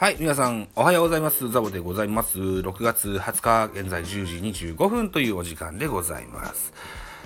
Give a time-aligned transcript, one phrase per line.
[0.00, 1.50] はい、皆さん、おはようございます。
[1.50, 2.38] ザボでございます。
[2.38, 4.06] 6月20日、現在10
[4.52, 6.72] 時25分というお時間でございます。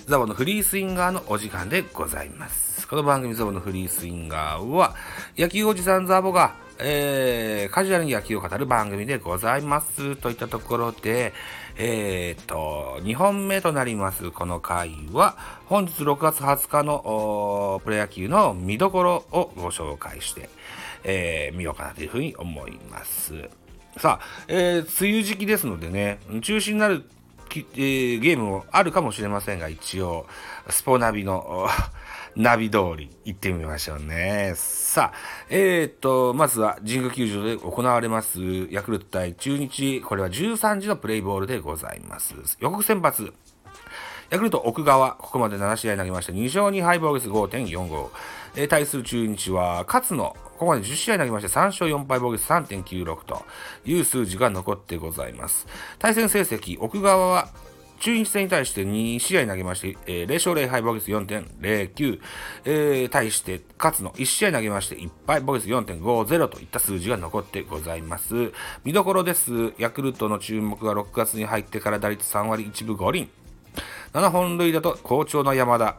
[0.09, 2.89] ザボのフリースインガーのお時間でございます。
[2.89, 4.97] この番組ザボのフリースインガーは、
[5.39, 10.17] 野球おじさんザボが、えー、カジュアルに野球を語る番組でございます。
[10.17, 11.33] といったところで、
[11.77, 15.37] えー、っと、2本目となります、この回は、
[15.67, 20.51] 本日6月20日のプロ野球の見どころをご紹介して、
[21.05, 23.49] えー見ようかなというふうに思います。
[23.99, 27.05] さあ、えー梅雨時期ですのでね、中止になる、
[27.51, 30.27] えーゲームもあるかもしれませんが、一応、
[30.69, 31.69] スポナビの
[32.35, 34.55] ナビ通り行ってみましょうね。
[34.57, 35.17] さあ、
[35.51, 38.41] えー、っと、まずは神宮球場で行われます、
[38.71, 42.35] ヤクルト対中日、これは13時のプレイボールでございます。
[42.59, 43.33] 予告先発、
[44.35, 48.11] ヤクルト奥川、ここまで7試合投げまして、2勝2敗防御率5.45。
[48.57, 53.45] えー対する中日は、勝野、ここまで10試合投げまして、3勝4敗防御率3.96と
[53.85, 55.69] いう数字が残ってございます。
[56.01, 57.49] 対戦成績、奥川は、
[58.01, 62.21] 中日戦に対して2試合投げまして、えー0勝0敗防御率4.09、
[62.65, 68.51] えー対して勝野1試合投げまして1敗防御率4.50といった数字が残ってございます。
[68.83, 69.75] 見どころです。
[69.79, 73.44] ヤクルトの注目は6月に入ってから打率3割1分5厘。
[74.15, 75.97] 7本塁打と好調の山田。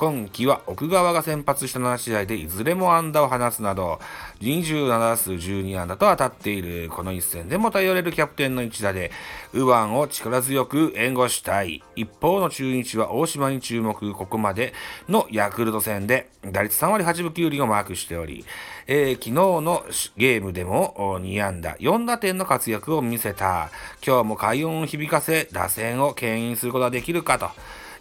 [0.00, 4.00] 今季は奥川が先発した7試合でいずれも安打を放つなど、
[4.40, 6.88] 27打数12安打と当たっている。
[6.88, 9.10] この一戦でも頼れるキャプテンの一打で、
[9.52, 11.82] 右腕を力強く援護したい。
[11.96, 14.14] 一方の中日は大島に注目。
[14.14, 14.72] ここまで
[15.06, 18.46] のヤクルト戦で、打率3割8分9厘をマークしており、
[18.86, 19.84] えー昨日の
[20.16, 23.68] ゲームでも2安打、4打点の活躍を見せた。
[24.02, 27.50] 今日も快音を響かせ、打線を牽引することができるかと。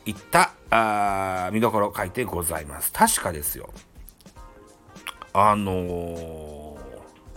[0.05, 2.91] いったあ見どころ書いてございます。
[2.91, 3.69] 確かですよ。
[5.33, 6.69] あのー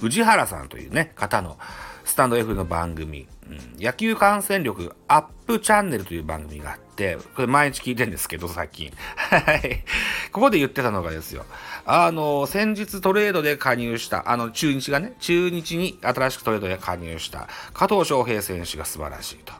[0.02, 1.58] 宇治原さんというね、方の
[2.05, 8.90] スタンド F の番組、うん野球観戦力アップチャンネルという番組があって、これ毎日聞いてるんですけど、最近。
[9.17, 9.84] はい。
[10.33, 11.44] ここで言ってたのがですよ。
[11.86, 19.52] あのー先日トレードで加入した、あの、中日がね、中日に新しくトレードで加入した加藤翔平選手が素晴らしいと。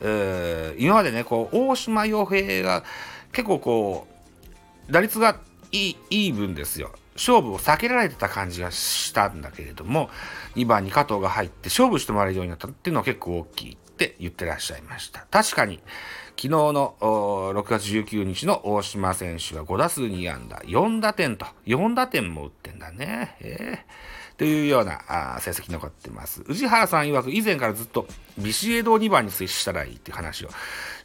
[0.00, 2.84] えー今までね、こう、大島洋平が
[3.32, 4.06] 結構こ
[4.88, 5.40] う、打率が
[5.72, 6.92] いいいい分ですよ。
[7.16, 10.10] 勝負を避けられてた感じがしたんだけれども、
[10.54, 15.26] 2番に加藤が入って勝負してもらえるようになったっていうのは結構大きいって言ってらっしゃいました。
[15.30, 15.80] 確かに、
[16.36, 23.36] 昨日の6月19日の大島選手は5打数2安打、4打点と、4打点も打ってんだね。
[23.40, 26.42] えーというような成績残ってます。
[26.46, 30.50] 宇治原さん曰く以前からずっとビシエドを2番に接したらいいっていう話を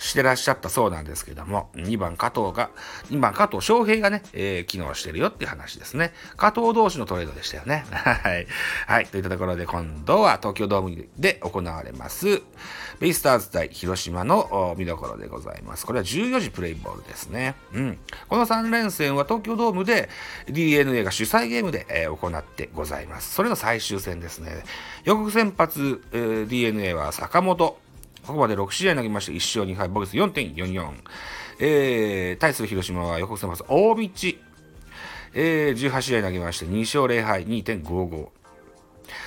[0.01, 2.71] してらっしゃったそうなんですけども、2番加藤が、
[3.11, 6.11] 2番加藤翔平がね、えー機能してるよっていう話ですね。
[6.37, 7.85] 加藤同士のトレードでしたよね。
[7.91, 8.47] はい。
[8.87, 9.05] はい。
[9.05, 12.41] といったところで今度は東京ドームで行われます、
[12.99, 15.85] ベイスターズ対広島の見どころでございます。
[15.85, 17.55] これは14時プレイボールですね。
[17.73, 17.99] うん。
[18.27, 20.09] この3連戦は東京ドームで
[20.47, 23.33] DNA が主催ゲームで、えー行ってございます。
[23.35, 24.63] それの最終戦ですね。
[25.03, 27.77] 予告先発、えー DNA は坂本。
[28.25, 30.91] ここまで6試合投げまして1勝2敗、防御率4.44。
[31.59, 34.09] えー、対する広島は予告先発、大道。
[35.33, 38.27] えー、18試合投げまして2勝0敗、2.55。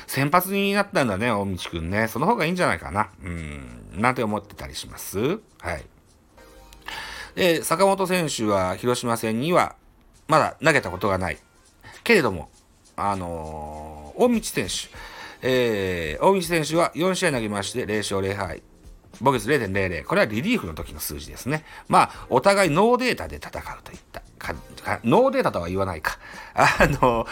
[0.07, 2.09] 先発になったんだね、大道くんね。
[2.09, 3.11] その方がいいんじゃないかな。
[3.23, 5.19] うん、なんて思ってたりします？
[5.59, 5.85] はい。
[7.35, 9.77] で、坂本選手は広島戦には
[10.29, 11.39] まだ投げたことがない。
[12.05, 12.49] けれども、
[12.97, 14.73] あのー大道選手、
[15.43, 18.63] えー、大道選手は4試合投げまして0勝0敗。
[19.21, 20.05] 防御率0.00。
[20.05, 21.65] これはリリーフの時の数字ですね。
[21.89, 24.55] まあ、お互いノーデータで戦うといったか
[25.03, 26.19] ノーデータとは言わないか。
[26.55, 27.27] あの、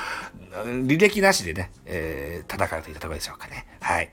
[0.64, 3.66] 履歴なしでね、えー戦うといったところでしょうかね。
[3.80, 4.10] はい。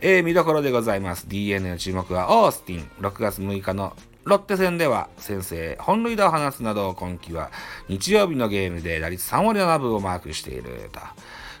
[0.00, 1.28] えー見どころでございます。
[1.28, 2.90] DNA の注目はオースティン。
[3.00, 7.50] 6月6日のロッテ戦では先制本塁打を放つなど今季は
[7.88, 11.00] 日曜日のゲームで打率3割7分をマークしていると。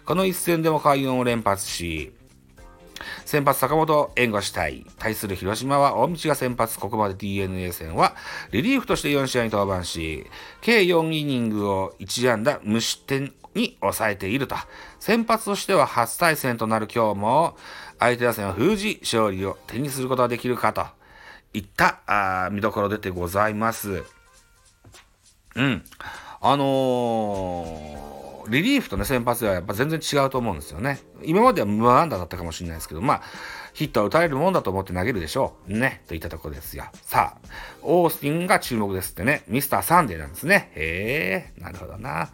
[0.04, 2.12] この一戦でも快音を連発し、
[3.24, 4.86] 先発坂本援護したい。
[4.98, 8.16] 対する広島は大道が先発、ここまで DNA 戦は
[8.52, 10.26] リリーフとして4試合に登板し、
[10.60, 14.56] 計4イニングを1安打無失点に抑えていると。
[15.00, 17.56] 先発としては初対戦となる今日も、
[17.98, 20.86] 相手打線を封じ、勝利を手にすることができるかと
[21.52, 24.04] いったあ見どころ出てございます。
[25.56, 25.84] うん。
[26.40, 28.17] あのー
[28.48, 31.00] リリーフとね、先発ではやっぱ全然違うと思うんですよね。
[31.22, 33.22] 今までは無安打だったかもしれないですけど、まあ、
[33.74, 35.78] ヒットは打たれるもんだと思って投げるでしょう。
[35.78, 36.02] ね。
[36.08, 36.84] といったところですよ。
[37.02, 37.48] さあ、
[37.82, 39.42] オースティンが注目ですってね。
[39.48, 40.72] ミスターサンデーなんですね。
[40.74, 42.30] へえ、なるほどな。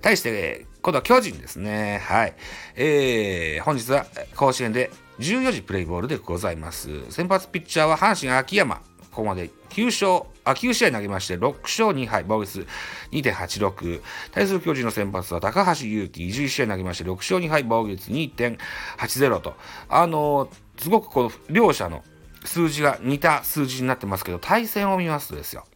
[0.00, 2.00] 対して、今度は巨人ですね。
[2.04, 2.34] はい。
[2.76, 7.10] えー、本日は甲子園で14時プレイボールでございます。
[7.10, 8.76] 先発ピッチャーは阪神秋山。
[9.10, 12.66] ここまで9勝、あ、9試合投げまして、6勝2敗、防御率
[13.10, 14.00] 2.86。
[14.30, 19.56] 対する巨人の先発は高橋祐希、11試合投げまして、6勝2敗、防御率2.80と。
[19.88, 22.04] あのー、すごくこの両者の
[22.44, 25.66] 数字が似た数字になってますけど、対戦を見ますとですよ。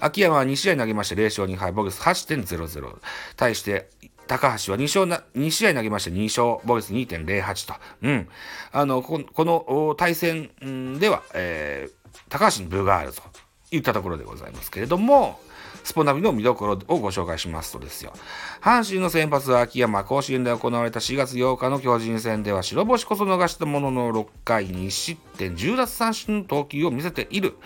[0.00, 2.96] 秋山は2試合投げまして0勝2敗、防御率8.00。
[3.36, 3.90] 対して、
[4.26, 7.74] 高橋は2勝な、2試合投げまして2勝、防御率2.08と。
[8.00, 8.28] うん。
[8.72, 10.50] あの、この対戦
[10.98, 13.22] では、えー、高橋に部があると
[13.72, 15.40] 言ったところでございますけれども、
[15.82, 18.12] スポナビの見どころをご紹介しますとですよ。
[18.60, 27.56] 阪神の先発は秋山、甲子園で行われた4月8日の巨人戦では白星こそ逃したものの6回2失点10奪三振の投球を見せている。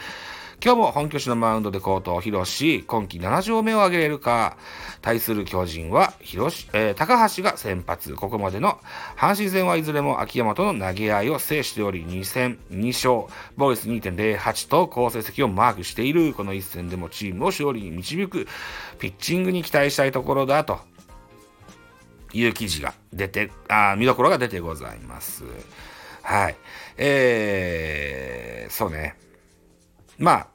[0.62, 4.56] 今日も本拠地のマウンドでコートを披露し、今季7勝目を挙げれるか、
[5.02, 8.14] 対する巨人は広しえー、高橋が先発。
[8.14, 8.80] ここまでの
[9.16, 16.32] 阪神戦はいずれも秋山との投げ合いを制しており、2戦2勝、ボイス2.08と好成績をマークしている。
[16.32, 18.48] この一戦でもチームを勝利に導く
[18.98, 20.80] ピッチングに期待したいところだと
[22.32, 25.44] いう記事が出て、あ見どころが出てございます。
[26.22, 26.56] はい。
[26.96, 29.25] えー、そうね。
[30.18, 30.46] まあ、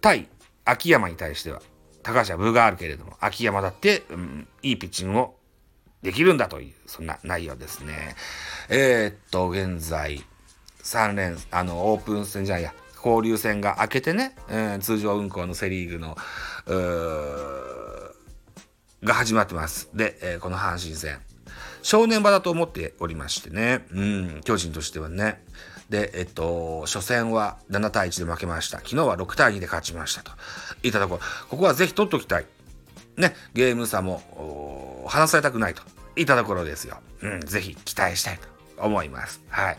[0.00, 0.28] 対
[0.64, 1.62] 秋山に対しては、
[2.02, 5.38] 高橋は分があるけれども、秋山だって、うん、いいピッチングを
[6.02, 8.14] できるんだという、そんな内容ですね。
[8.68, 10.22] えー、っと、現在、
[10.82, 16.16] 3連、あの、オープン戦じゃないや、交流戦が明けてね、えー、通常運行のセリーグの、
[19.02, 19.90] が始まってます。
[19.94, 21.20] で、えー、この阪神戦。
[21.82, 25.42] 正念場だと思っておりましてね、うん、巨人としてはね。
[25.88, 28.78] で、えっと、初戦は7対1で負けました。
[28.78, 30.32] 昨日は6対2で勝ちましたと。
[30.82, 32.46] いったところ、ここはぜひ取っておきたい。
[33.16, 35.82] ね、ゲーム差も、離されたくないと。
[36.16, 36.98] いったところですよ。
[37.22, 38.57] うん、ぜひ期待したいと。
[38.80, 39.40] 思います。
[39.48, 39.78] はい。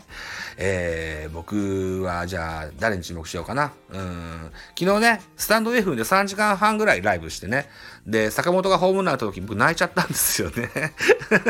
[0.56, 3.72] えー、僕はじゃあ誰に注目しようかな？
[3.90, 4.52] うん。
[4.78, 7.68] 昨日ね、スタンド F で3時間半ぐらいライブしてね。
[8.06, 10.70] で、坂本がホームラン打った時僕泣いちゃったんですよね。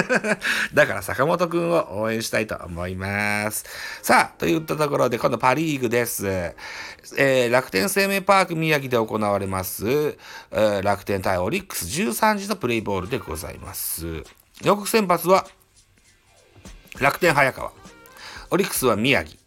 [0.75, 3.65] だから坂本くんを応援したいと思います。
[4.03, 6.27] さあ、といったところで今度パリーグです。
[7.17, 14.23] えー、楽天生命パーク宮城で行われます、えー、楽天対オリックス13時のプレイボールでございます。
[14.63, 15.47] 予告先発は
[17.01, 17.73] 楽天早川。
[18.51, 19.41] オリックスは宮城。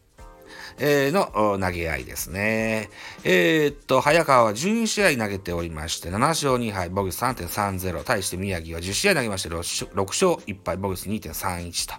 [0.80, 2.90] えー、の投げ合いですね。
[3.24, 8.04] えー、っと、早川は12試合投げておりまして、7勝2敗、ボグス3.30。
[8.04, 11.94] 対して宮城は10試合投げまして6、6勝1敗、ボグス2.31と。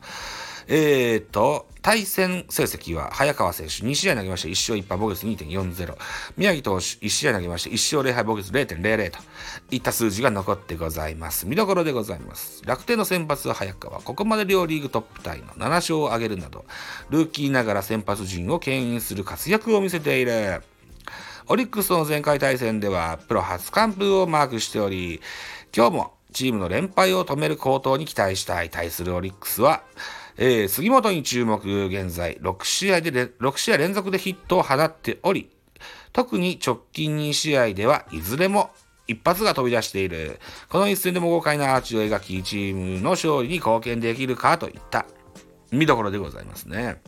[0.67, 5.97] えー、っと、対戦成績は早川選手2試合投げまして、1勝1敗、ボグス2.40。
[6.39, 9.19] 宮城投手1試合投げまして、1勝0敗、ボグス0.00と
[9.71, 11.47] いった数字が残ってございます。
[11.47, 12.63] 見どころでございます。
[12.65, 14.01] 楽天の先発は早川。
[14.01, 16.65] ここまで両リーグトップタイの7勝を挙げるなど、
[17.11, 20.63] ルーキーながら先発陣を牽引する活躍を見せている。
[21.49, 25.21] オリックスとの前回対戦ではプロ初完封をマークしており、
[25.77, 29.83] 今日もチームの連敗を止める好投に期待したい対するオリックスは、
[30.37, 35.51] えー、杉本に注目、現在6試合で、6試合連続でヒットを放っており、
[36.13, 38.71] 特に直近2試合ではいずれも
[39.07, 40.41] 一発が飛び出している。
[40.69, 45.07] この一戦でも豪快なアーチを描き、チームの勝利に貢献できるかといった
[45.71, 47.01] 見どころでございますね。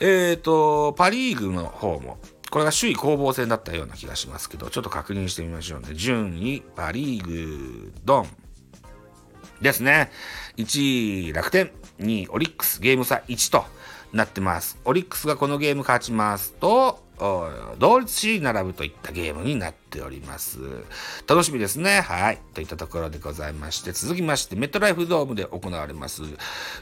[0.00, 2.18] えっ、ー、と、パリーグの方も、
[2.50, 5.94] これが首位攻防戦だったような気がしますけど、ちょっと確認してみましょうね。
[5.94, 8.28] 順位、パリーグ、ドン。
[9.62, 10.10] ですね。
[10.56, 11.70] 1位、楽天。
[12.00, 12.80] 2位、オリックス。
[12.80, 13.64] ゲーム差1と
[14.12, 14.76] なってます。
[14.84, 17.00] オリックスがこのゲーム勝ちますと、
[17.78, 20.58] 同率首位並ぶといったゲームになっております。
[21.28, 22.00] 楽しみですね。
[22.00, 22.40] はい。
[22.52, 26.22] といったところでございまして、続きまして、メットライフドームで行われます、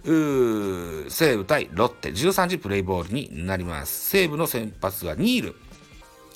[0.03, 4.09] 西武対ロッテ13時プレイボールになります。
[4.09, 5.57] 西武の先発はニール。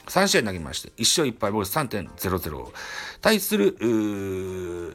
[0.06, 2.66] 3試合投げまして、1勝1敗、ボール3.00。
[3.20, 3.76] 対する、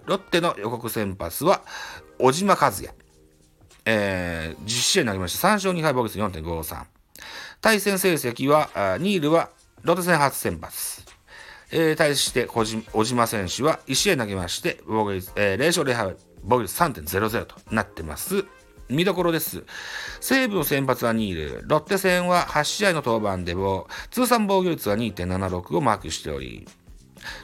[0.05, 1.61] ロッテの予告先発は、
[2.19, 2.89] 小島和也。
[3.85, 6.85] えー、10試合投げまして、3勝2敗、ボール4.53。
[7.61, 9.49] 対戦成績は、ニールは
[9.83, 11.03] ロッテ戦初先発。
[11.71, 18.45] えー、対して小島選手は1試合投げまして、防御率、えー、0勝0敗、防御率3.00となってます。
[18.89, 19.63] 見どころです。
[20.19, 26.67] 西武の先発はニール、ロッテ戦は8試合の登板でも、通算防御率は2.76をマークしており、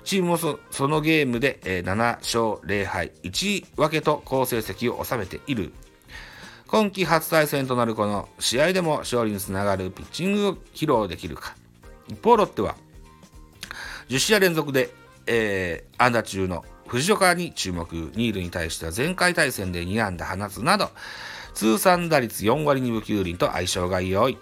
[0.04, 5.72] チームもそのゲームで、え7勝0敗1分けと好成績を収めている。
[6.68, 11.56] 今季初対戦となるこの試合でも勝利につながるピッチングを披露できるか。
[12.08, 12.76] 一方ロッテは
[14.10, 14.90] 10試合連続で、
[15.28, 17.94] えー、安打中の藤岡に注目。
[18.16, 20.90] ニールに対しては前回対戦で2安打放つなど、
[21.54, 24.38] 通算打率4割2分9厘と相性が良い。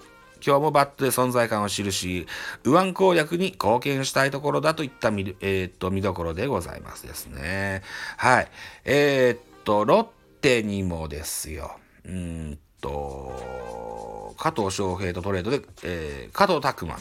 [0.46, 2.28] 今日もバットで存在感を記し、
[2.66, 7.82] 右腕攻略に貢献したいところだといった見,、えー、っと見どころでございますですね。
[8.18, 8.48] はい。
[8.84, 10.04] えー、っと、ロッ
[10.42, 11.78] テにもですよ。
[12.06, 17.00] うんと、加藤翔平とトレードで、えー、加藤拓磨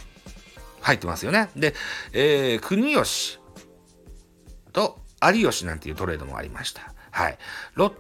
[0.81, 1.51] 入ってますよね。
[1.57, 1.75] で、
[2.13, 3.39] えー、国吉
[5.31, 6.93] 有吉なんていうトレードもありました。
[7.11, 7.39] はい。
[7.75, 7.93] ロッ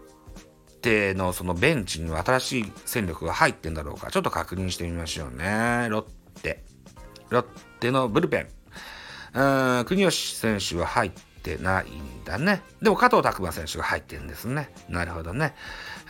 [0.80, 5.88] テのそのベンチには新しい戦力が入ってんだろうか、ちょっと確認してみましょうね。
[5.88, 6.02] ロッ
[6.42, 6.64] テ。
[7.30, 7.42] ロッ
[7.80, 8.48] テのブルペン。
[9.34, 11.10] うーん、国吉選手は入っ
[11.42, 12.62] てないんだね。
[12.82, 14.70] でも加藤拓磨選手が入ってるんですね。
[14.88, 15.54] なるほどね。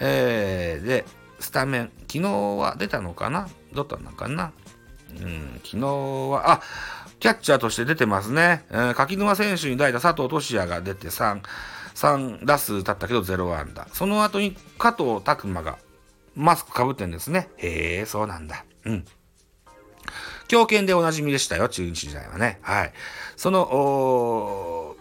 [0.01, 1.05] えー、で、
[1.39, 1.93] スタメン。
[2.11, 3.49] 昨日は出たのかな？
[3.73, 4.53] どったのかな？
[5.15, 6.63] うん、昨日は、あ、
[7.23, 8.65] キャッチャーとして出てますね。
[8.71, 11.41] えー、柿沼選手に代打佐藤俊也が出て3、
[11.95, 13.87] 3打数だったけど0安打。
[13.93, 15.79] その後に加藤拓磨が
[16.35, 17.49] マスクかぶってんですね。
[17.59, 18.65] へえ、そうなんだ。
[18.87, 19.05] うん。
[20.49, 22.59] 強肩でおなじみでしたよ、中日時代はね。
[22.61, 22.93] はい。
[23.37, 24.97] その、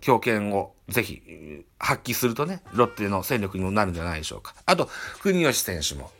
[0.00, 1.22] 強肩をぜひ
[1.78, 4.56] 発揮するとね、ロッテの戦力にもなるんじゃないでしょうか。
[4.66, 4.90] あと、
[5.20, 6.10] 国吉選手も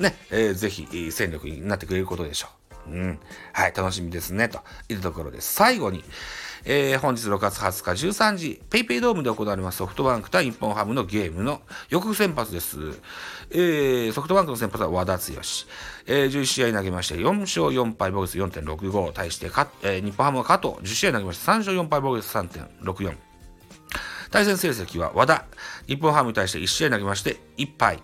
[0.00, 2.59] ね、えー、ぜひ戦力になってくれることでしょう。
[2.88, 3.18] うん。
[3.52, 5.52] はい、楽しみですね、というところです。
[5.54, 6.04] 最後に、
[6.64, 12.78] えー、本日6月20日13時、ペイペイドームで行われますソフトバンク対日本ハムのゲームの予告先発です。
[13.50, 15.22] えー、ソフトバンクの先発は和田剛。
[16.06, 19.12] えー、11試合投げまして、4勝4敗、防御率4.65。
[19.12, 23.16] 対してか、えー、日本ハムは加藤、10試合投げまして、3勝4敗、防御率3.64。
[24.30, 25.44] 対戦成績は和田、
[25.86, 28.02] 日本ハムに対して1試合投げまして、1敗、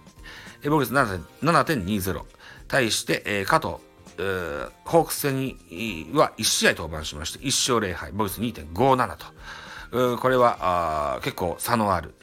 [0.64, 2.22] 防御率7.20。
[2.68, 3.76] 対して、えー、加藤、
[4.18, 10.18] えー、ホークス戦には1試合登板しまして、1勝0敗、防御率2.57と。
[10.18, 12.14] これは結構差のある、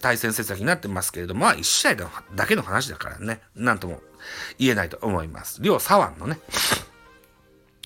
[0.00, 4.00] 対戦成績になってますけれども、まあ1試合だけの話だからね、なんとも
[4.58, 5.60] 言えないと思います。
[5.62, 6.38] 両左腕のね、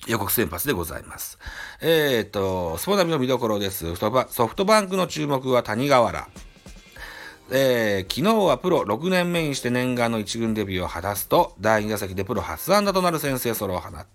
[0.07, 1.37] 予告先発でございます。
[1.81, 3.95] えっ、ー、と、スポナビの見どころです。
[3.95, 6.27] ソフトバンクの注目は谷川原。
[7.51, 14.05] えー、昨日はプロ6年目にして念願の1軍デビューを果たすと、第2打席でプロ初安打となる先制ソロを放った。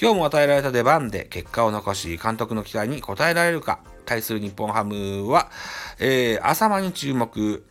[0.00, 5.50] 今日も与えられた出番で結果を残し、監督の期待に応えられるか、対する日本ハムは、
[5.98, 7.64] えー、浅間に注目。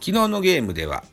[0.00, 1.04] 昨日のゲームでは、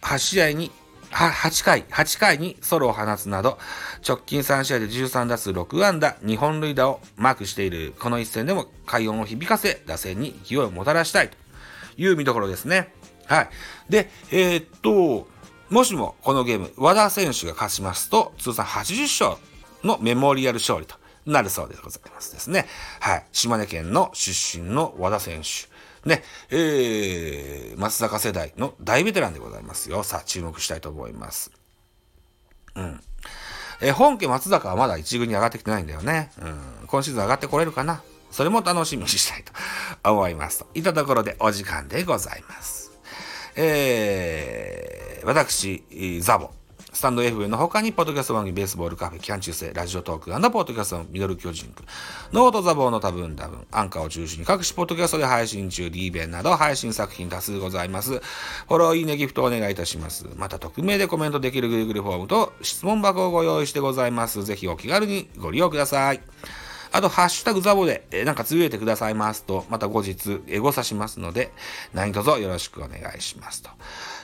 [0.00, 0.70] 8試合に、
[1.10, 3.58] 8回、8回にソロを放つなど、
[4.06, 11.45] 直近3試合で13打数6安打、2本塁打をマークしているこの一戦でも快音を響かせ、打線に勢いをもたらしたいと。
[11.96, 12.92] いう見どころですね。
[13.26, 13.48] はい。
[13.88, 15.28] で、えー、っと、
[15.70, 19.42] もしもこのゲーム、和田選手が勝ちますと、通算80勝
[19.82, 22.66] のメモリアル勝利となるそうでございますですね。
[23.00, 23.24] はい。
[23.32, 25.76] 島根県の出身の和田選手。
[26.08, 30.04] ね、えー、松坂世代の大ベテランでございますよ。
[30.04, 31.50] さあ、注目したいと思います。
[32.76, 33.00] うん。
[33.80, 36.30] えー、本家松坂はまだ一軍に上がってきてないんだよね。
[36.40, 36.86] うん。
[36.86, 39.52] 今シーズン上がってこれるかなそれも楽しみにしたいと
[40.10, 40.60] 思います。
[40.60, 42.92] といったところでお時間でございます。
[43.56, 45.84] えー、私、
[46.20, 46.50] ザボ。
[46.96, 51.84] スタンド FM の他に、ポッドキャスト番組、ベースボールカフェ、キャン中世、ラジオトーク、アンダポッドキャストミドル巨人く
[52.32, 58.12] ノートザボーの多分多分、アンカーを中心に各種ポッドキャストで配信中、リーベンなど配信作品多数ございます。
[58.12, 60.26] フォロー、いいね、ギフトお願いいたします。
[60.36, 64.42] また、匿名でコメントできる Google フォームと質問箱をご用意してございます。
[64.44, 66.22] ぜひお気軽にご利用ください。
[66.96, 71.52] あと、ハッシュタグザボで、えー、なんかつぶやいてくださいますと、また後日、エゴさしますので、
[71.92, 73.68] 何卒よろしくお願いしますと。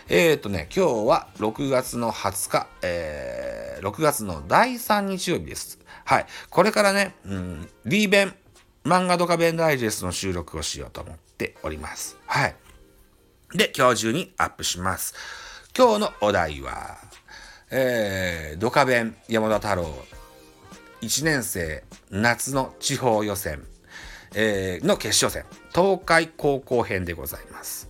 [0.08, 5.80] えっ、ー、とね、今日は6月の20日、えー、6月の第3日曜日です。
[6.06, 6.26] はい。
[6.48, 8.34] これからね、うん、D 弁、
[8.86, 12.16] 漫画ドカ弁ダイジェストの収録をしようと思っております。
[12.24, 12.56] はい。
[13.52, 15.12] で、今日中にアップします。
[15.76, 16.96] 今日のお題は、
[17.70, 19.94] えー、ドカ弁山田太郎
[21.02, 23.62] 1年生夏の地方予選、
[24.34, 25.44] えー、の決勝戦、
[25.74, 27.88] 東海高校編でございます。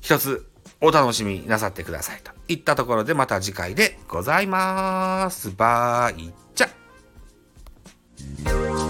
[0.00, 0.46] 一つ
[0.80, 5.50] お楽しみなさってくださいといったところでまた次回でございます。
[5.50, 8.85] バイチャ